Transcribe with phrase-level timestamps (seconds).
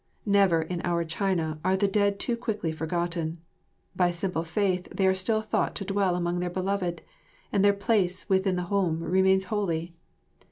[0.25, 3.37] Never in our China are the dead too quickly forgotten;
[3.95, 7.03] by simple faith they are still thought to dwell among their beloved,
[7.51, 9.93] and their place within the home remains holy.